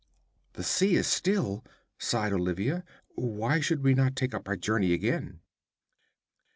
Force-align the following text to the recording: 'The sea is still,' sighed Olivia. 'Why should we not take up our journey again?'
'The 0.53 0.63
sea 0.63 0.95
is 0.95 1.05
still,' 1.05 1.63
sighed 1.99 2.33
Olivia. 2.33 2.83
'Why 3.13 3.59
should 3.59 3.83
we 3.83 3.93
not 3.93 4.15
take 4.15 4.33
up 4.33 4.47
our 4.47 4.55
journey 4.57 4.93
again?' 4.93 5.41